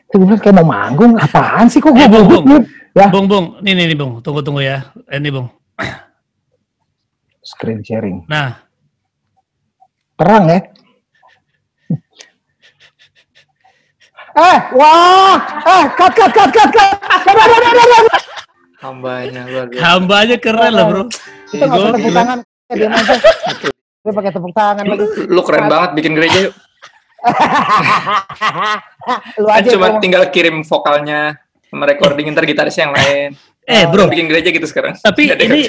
[0.07, 1.13] Terus gue bilang kayak mau manggung?
[1.17, 3.09] Apaan sih kok gue eh, gugup bung, ya.
[3.09, 3.47] Bung bung.
[3.65, 4.21] Ini nih bung.
[4.21, 4.93] Tunggu tunggu ya.
[5.09, 5.49] Ini bung
[7.43, 8.65] screen sharing nah
[10.17, 10.61] terang ya
[14.37, 16.93] Eh, wah, eh, cut, cut, cut, cut, cut.
[18.85, 19.81] Hambanya luar biasa.
[19.81, 21.03] Hambanya keren lah bro.
[21.49, 22.39] Kita nggak usah tepuk tangan.
[22.69, 23.15] Dia aja.
[24.05, 25.07] Dia pakai tepuk tangan lagi.
[25.33, 26.55] Lu keren banget bikin gereja yuk.
[29.43, 33.31] lu aja cuma tinggal kirim vokalnya sama recording ntar gitarisnya yang lain.
[33.67, 34.95] Eh bro, bikin gereja gitu sekarang.
[35.03, 35.61] Tapi ini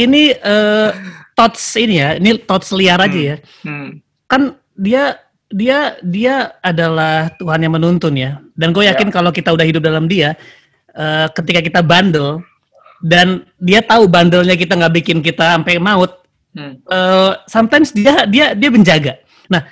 [0.00, 0.96] ini uh,
[1.36, 3.28] thoughts ini ya, ini thoughts liar aja hmm.
[3.28, 3.36] ya.
[3.68, 3.88] Hmm.
[4.24, 5.20] Kan dia
[5.52, 8.40] dia dia adalah Tuhan yang menuntun ya.
[8.56, 9.14] Dan gue yakin ya.
[9.14, 10.40] kalau kita udah hidup dalam dia,
[10.96, 12.40] uh, ketika kita bandel
[13.04, 16.24] dan dia tahu bandelnya kita nggak bikin kita sampai maut,
[16.56, 16.80] hmm.
[16.88, 19.20] uh, sometimes dia dia dia menjaga.
[19.52, 19.68] Nah,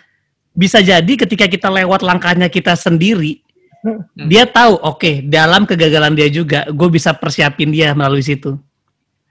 [0.52, 3.40] bisa jadi ketika kita lewat langkahnya kita sendiri,
[3.82, 4.26] hmm.
[4.30, 8.58] dia tahu, oke, okay, dalam kegagalan dia juga, gue bisa persiapin dia melalui situ.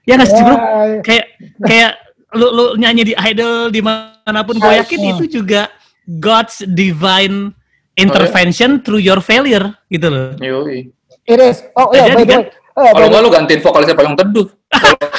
[0.08, 0.56] Ya nggak sih bro?
[0.56, 0.62] Ya.
[1.02, 1.26] Kayak
[1.62, 1.92] kayak
[2.34, 5.70] lu, lu nyanyi di idol di mana pun, gue yakin itu juga
[6.18, 7.54] God's divine
[7.94, 8.82] intervention oh, ya?
[8.82, 10.34] through your failure gitu loh.
[10.42, 10.90] Yoi.
[11.22, 11.62] It is.
[11.78, 12.50] Oh iya, by the way.
[12.72, 14.48] Oh, kalau nggak lu gantiin vokalisnya paling teduh.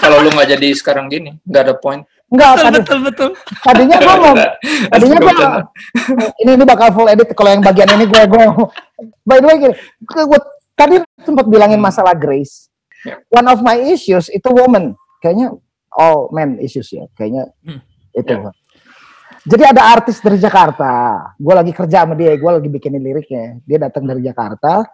[0.02, 2.02] kalau lu nggak jadi sekarang gini, nggak ada point.
[2.34, 3.30] Enggak, betul, tadi, betul, betul.
[3.62, 4.34] Tadinya gue mau,
[4.98, 5.34] tadinya gue,
[6.42, 8.46] ini ini bakal full edit kalau yang bagian ini gue gue.
[9.22, 10.40] By the way, gini, gue
[10.74, 12.74] tadi sempat bilangin masalah Grace.
[13.06, 13.22] Yeah.
[13.30, 15.54] One of my issues itu woman, kayaknya
[15.94, 17.80] all men issues ya, kayaknya hmm.
[18.18, 18.34] itu.
[18.34, 18.54] Yeah.
[19.44, 23.60] Jadi ada artis dari Jakarta, gue lagi kerja sama dia, gue lagi bikinin liriknya.
[23.68, 24.88] Dia datang dari Jakarta,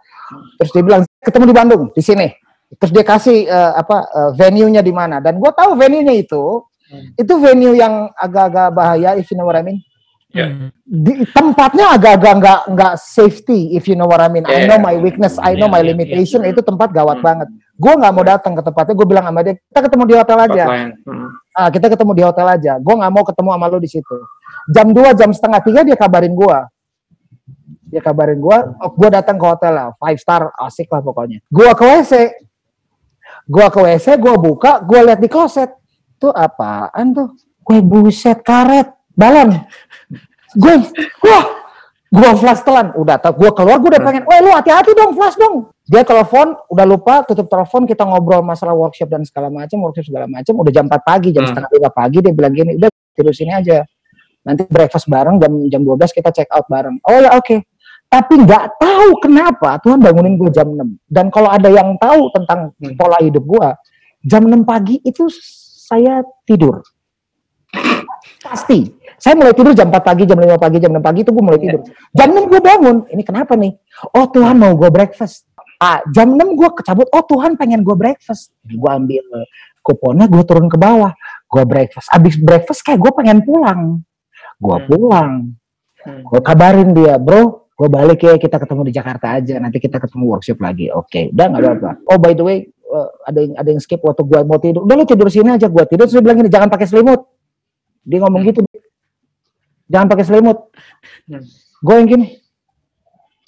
[0.58, 2.28] terus dia bilang ketemu di Bandung, di sini.
[2.74, 5.22] Terus dia kasih uh, apa uh, venue-nya di mana.
[5.22, 7.14] Dan gue tahu venue-nya itu, hmm.
[7.14, 9.80] itu venue yang agak-agak bahaya, if you know what I mean.
[10.30, 10.70] Yeah.
[10.86, 14.46] Di, tempatnya agak-agak nggak nggak safety, if you know what I mean.
[14.46, 14.62] Yeah.
[14.62, 16.42] I know my weakness, I know yeah, my limitation.
[16.42, 16.58] Yeah, yeah.
[16.58, 17.26] Itu tempat gawat hmm.
[17.26, 17.48] banget.
[17.78, 18.94] Gue nggak mau datang ke tempatnya.
[18.98, 20.64] Gue bilang sama dia, kita ketemu di hotel aja.
[21.06, 21.30] Hmm.
[21.50, 22.72] Ah, kita ketemu di hotel aja.
[22.78, 24.18] Gue nggak mau ketemu sama lo di situ
[24.68, 26.68] jam 2 jam setengah tiga dia kabarin gua
[27.90, 31.72] dia kabarin gua oh, gua datang ke hotel lah five star asik lah pokoknya gua
[31.72, 32.12] ke WC
[33.48, 35.72] gua ke WC gua buka gua lihat di kloset
[36.20, 37.32] tuh apaan tuh?
[37.64, 38.92] Gue buset karet.
[39.16, 39.64] Balon
[40.56, 40.74] gue
[41.22, 41.44] wah
[42.10, 42.90] gue flash telan.
[42.98, 45.70] Udah tau gue keluar gue udah pengen wah lu hati-hati dong flash dong.
[45.86, 50.26] Dia telepon udah lupa tutup telepon kita ngobrol masalah workshop dan segala macam workshop segala
[50.30, 51.50] macam udah jam 4 pagi jam Hmm.
[51.54, 53.82] setengah lima pagi dia bilang gini udah tidur sini aja.
[54.40, 56.98] Nanti breakfast bareng jam jam 12 kita check out bareng.
[57.06, 57.62] Oh ya oke.
[58.10, 62.74] Tapi nggak tahu kenapa Tuhan bangunin gue jam 6 dan kalau ada yang tahu tentang
[62.98, 63.68] pola hidup gue
[64.26, 65.30] jam 6 pagi itu
[65.90, 66.86] saya tidur.
[68.40, 68.86] Pasti.
[69.20, 71.60] Saya mulai tidur jam 4 pagi jam 5 pagi jam 6 pagi itu gue mulai
[71.60, 71.80] tidur.
[72.14, 72.96] Jam 6 gue bangun.
[73.10, 73.74] Ini kenapa nih?
[74.16, 75.44] Oh Tuhan mau gue breakfast.
[75.76, 77.10] Ah, jam 6 gue kecabut.
[77.12, 78.54] Oh Tuhan pengen gue breakfast.
[78.64, 79.20] Gue ambil
[79.84, 81.12] kuponnya gue turun ke bawah.
[81.50, 82.08] Gue breakfast.
[82.14, 84.00] Abis breakfast kayak gue pengen pulang.
[84.56, 84.86] Gue Hmm.
[84.88, 85.32] pulang.
[86.00, 86.24] Hmm.
[86.24, 89.60] gue kabarin dia bro gue balik ya kita ketemu di Jakarta aja.
[89.60, 90.88] Nanti kita ketemu workshop lagi.
[90.88, 91.90] Oke udah nggak apa-apa.
[92.08, 92.58] Oh by the way
[92.90, 94.82] eh, ada yang ada yang skip waktu gue mau tidur.
[94.82, 96.04] Udah lu tidur sini aja gue tidur.
[96.04, 97.20] Terus dia bilang gini jangan pakai selimut.
[98.00, 98.60] Dia ngomong gitu.
[99.86, 100.58] Jangan pakai selimut.
[101.80, 102.26] Gue yang gini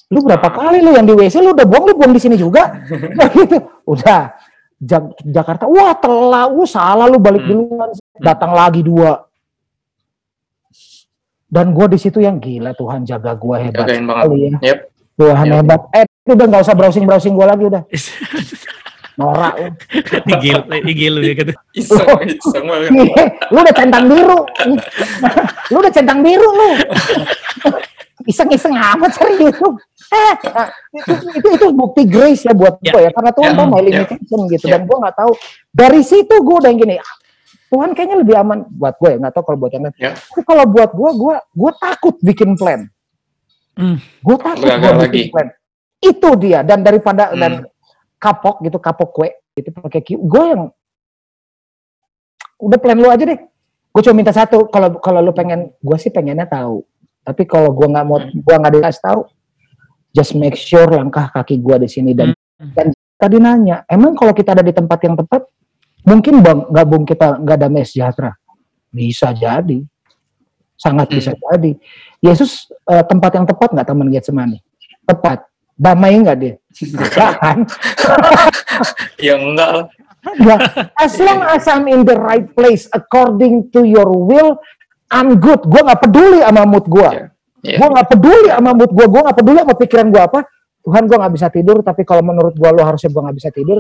[0.08, 2.68] lu berapa kali lu yang di WC lu udah buang lu buang di sini juga.
[3.16, 3.56] Nah, gitu.
[3.84, 4.36] Udah
[4.78, 5.64] Jak- Jakarta.
[5.64, 7.50] Wah telah uh salah lu balik Hmm.
[7.64, 7.90] duluan.
[8.16, 9.24] Datang lagi dua.
[11.46, 14.24] Dan gue di situ yang gila Tuhan jaga gue hebat Jagain banget.
[14.32, 14.50] ya.
[14.64, 14.78] Yep.
[15.14, 15.54] Tuhan Yep.
[15.54, 15.80] hebat.
[15.92, 17.82] Eh udah nggak usah browsing browsing gue lagi udah
[19.14, 19.68] norak lu
[20.30, 21.52] Igil, igil ya gitu.
[21.72, 22.90] Iseng, iseng banget.
[22.90, 24.38] Iya, lu udah centang biru
[25.68, 26.68] lu udah centang biru lu
[28.22, 29.74] iseng-iseng amat serius lu
[30.12, 30.34] eh,
[30.94, 32.92] itu, itu, itu bukti grace ya buat Ya.
[32.92, 33.56] gue ya karena Tuhan Ya.
[33.56, 33.84] tahu my Ya.
[33.84, 34.72] limitation gitu Ya.
[34.72, 35.32] dan gue nggak tahu
[35.70, 37.14] dari situ gue udah yang gini "Ah,
[37.68, 40.64] Tuhan kayaknya lebih aman buat gue ya nggak tahu kalau buat yang lain tapi kalau
[40.66, 42.80] buat gue gue gue takut bikin plan
[43.72, 43.96] Hmm.
[43.96, 45.08] gue takut Gagal gue lagi.
[45.08, 45.48] bikin plan
[45.98, 47.40] itu dia dan daripada Hmm.
[47.40, 47.52] dan
[48.22, 50.62] kapok gitu kapok kue gitu pakai Q gue yang
[52.62, 53.40] udah plan lu aja deh.
[53.92, 56.86] Gue cuma minta satu kalau kalau lu pengen gue sih pengennya tahu.
[57.26, 58.30] Tapi kalau gue nggak mau Hmm.
[58.30, 59.20] gue nggak dikasih tahu
[60.14, 62.72] just make sure langkah kaki gue di sini dan Hmm.
[62.78, 62.86] dan
[63.18, 65.42] tadi nanya emang kalau kita ada di tempat yang tepat
[66.06, 68.32] mungkin bang nggak bung kita nggak damai sejahtera?
[68.88, 69.82] Bisa jadi.
[70.78, 71.16] Sangat Hmm.
[71.18, 71.72] bisa jadi.
[72.22, 74.58] Yesus eh, tempat yang tepat nggak teman Getsemani?
[75.02, 77.58] Tepat damai nggak dia Nggak kan
[79.26, 79.86] Ya enggak lah.
[80.38, 80.54] Ya,
[80.94, 84.54] as long as I'm in the right place according to your will,
[85.10, 85.66] I'm good.
[85.66, 87.10] Gue nggak peduli sama mood gue.
[87.10, 87.26] Ya.
[87.66, 87.76] Ya.
[87.82, 89.06] Gue nggak peduli sama mood gue.
[89.10, 90.40] Gue nggak peduli sama pikiran gue apa.
[90.82, 93.78] Tuhan gue nggak bisa tidur, tapi kalau menurut gue lo harusnya gue nggak bisa tidur.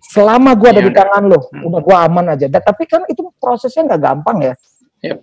[0.00, 1.68] Selama gue ada Ya di tangan lo, Hmm.
[1.72, 2.46] udah gue aman aja.
[2.52, 4.54] Dan, tapi kan itu prosesnya nggak gampang ya.
[5.08, 5.18] Yep.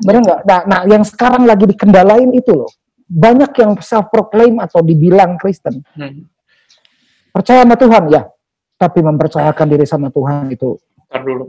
[0.00, 0.40] Bener nggak?
[0.48, 2.72] Nah, nah, yang sekarang lagi dikendalain itu loh.
[3.14, 6.26] Banyak yang self proclaim atau dibilang Kristen Hmm.
[7.30, 8.22] percaya sama Tuhan ya,
[8.74, 10.74] tapi mempercayakan diri sama Tuhan itu
[11.06, 11.46] Ntar dulu.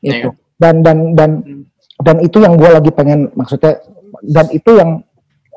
[0.00, 0.32] itu Iya.
[0.56, 1.62] dan dan dan Hmm.
[2.00, 3.84] dan itu yang gue lagi pengen maksudnya
[4.24, 5.04] dan itu yang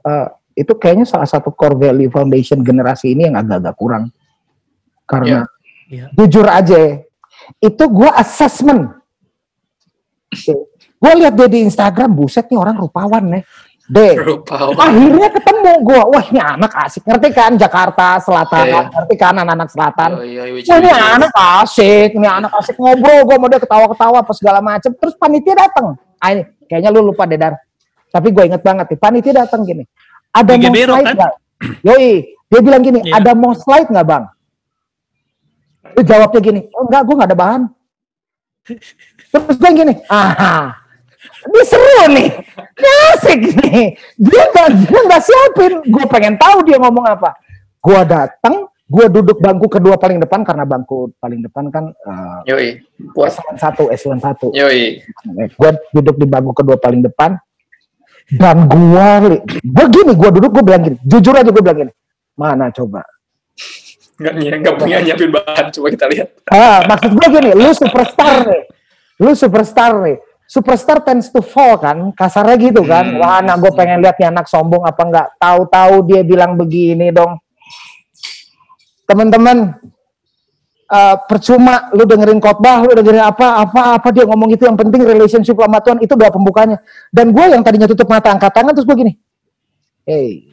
[0.04, 0.28] eh,
[0.58, 4.04] itu kayaknya salah satu core value foundation generasi ini yang agak-agak kurang
[5.04, 5.48] karena
[5.88, 6.12] Iya.
[6.16, 7.08] jujur aja
[7.60, 9.00] itu gue assessment
[10.98, 13.44] gue lihat dia di Instagram buset nih orang rupawan nih
[14.20, 14.76] Rupa.
[14.76, 18.82] akhirnya ketemu gue wah ini anak asik ngerti kan Jakarta Selatan Iya.
[18.92, 21.32] ngerti kan anak-anak Selatan Oh, iya, iya, Wah ini anak
[21.64, 24.92] asik, ini anak asik ngobrol, gue mau dia ketawa-ketawa apa segala macem.
[24.92, 25.96] Terus panitia datang.
[26.20, 27.56] Ah ini, kayaknya lu lupa deh Dar.
[28.08, 29.84] Tapi gue inget banget nih, panitia datang gini.
[30.32, 31.16] Ada mau Bero, slide kan?
[31.16, 31.34] nggak?
[31.84, 32.08] Yoi,
[32.48, 33.14] dia bilang gini, Iya.
[33.18, 34.24] ada mau slide nggak bang?
[35.96, 37.62] Lu jawabnya gini, oh enggak, gue nggak ada bahan.
[39.32, 40.76] Terus gue gini, ah,
[41.48, 43.86] ini seru nih, ini asik nih.
[44.18, 47.36] Dia nggak dia nggak siapin, gue pengen tahu dia ngomong apa.
[47.80, 52.82] Gue datang, gue duduk bangku kedua paling depan karena bangku paling depan kan uh, Yoi.
[53.16, 53.36] Puas.
[53.56, 54.48] S1 S1 satu.
[54.52, 55.04] Yoi.
[55.56, 57.38] Gue duduk di bangku kedua paling depan
[58.28, 59.08] dan gue
[59.64, 61.94] gue gini, gue duduk gue bilang gini, jujur aja gue bilang gini,
[62.36, 63.00] mana coba?
[64.18, 65.66] Nggak, nggak punya nyiapin bahan.
[65.72, 66.28] Coba kita lihat.
[66.52, 68.64] Ah, maksud gue gini, lu superstar nih.
[69.24, 70.18] Lu superstar nih.
[70.48, 73.04] Superstar tends to fall kan, kasarnya gitu kan.
[73.04, 73.20] Hmm.
[73.20, 75.28] Wah, nah gue pengen lihat nih anak sombong apa enggak.
[75.36, 77.36] Tahu-tahu dia bilang begini dong.
[79.04, 79.76] Teman-teman,
[80.88, 85.04] eh, percuma lu dengerin khotbah, lu dengerin apa, apa, apa dia ngomong itu yang penting
[85.04, 86.80] relationship sama Tuhan itu doa pembukanya.
[87.12, 89.14] Dan gue yang tadinya tutup mata angkat tangan terus gue gini,
[90.08, 90.48] hey,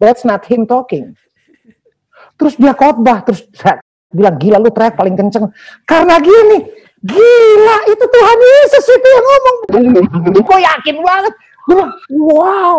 [0.00, 1.12] that's not him talking.
[2.40, 3.44] Terus dia khotbah, terus
[4.08, 5.52] bilang gila lu teriak paling kenceng.
[5.84, 9.56] Karena gini, gila itu Tuhan Yesus itu yang ngomong.
[10.32, 11.34] Gue yakin banget.
[11.66, 12.78] Gue bilang, wow,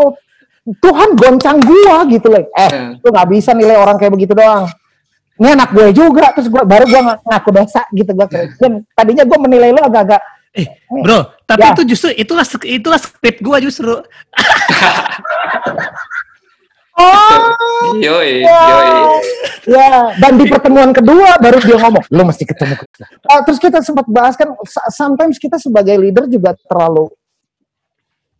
[0.67, 2.43] Tuhan goncang gua gitu loh.
[2.43, 2.91] Eh, Hmm.
[2.99, 4.67] lu nggak bisa nilai orang kayak begitu doang.
[5.38, 8.27] Ini anak gue juga, terus gua baru gua ng- ngaku dosa gitu gua.
[8.27, 10.19] Dan tadinya gua menilai lu agak-agak
[10.58, 11.69] Eh, bro, tapi Ya.
[11.69, 13.93] itu justru itulah itulah skrip gua justru.
[16.97, 18.62] Oh, Yoi, ya.
[18.73, 18.91] yoi.
[19.69, 20.17] ya.
[20.17, 22.73] Dan di pertemuan kedua baru dia ngomong, lo mesti ketemu.
[23.29, 24.49] Ah, terus kita sempat bahas kan,
[24.89, 27.13] sometimes kita sebagai leader juga terlalu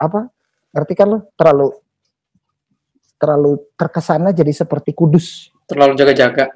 [0.02, 0.34] apa?
[0.74, 1.20] Ngerti kan lo?
[1.38, 1.68] Terlalu
[3.18, 5.54] terlalu terkesannya jadi seperti kudus.
[5.70, 6.54] Terlalu jaga-jaga.